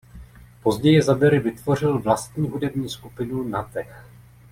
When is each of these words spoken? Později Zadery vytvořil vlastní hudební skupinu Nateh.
Později 0.63 1.01
Zadery 1.01 1.39
vytvořil 1.39 1.99
vlastní 1.99 2.47
hudební 2.47 2.89
skupinu 2.89 3.43
Nateh. 3.47 4.05